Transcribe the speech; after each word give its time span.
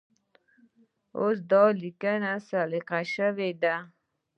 اوس 1.19 1.37
دا 1.51 1.63
لیکنه 1.81 2.31
صیقل 2.49 3.03
شوې 3.15 3.49
ده. 3.61 3.75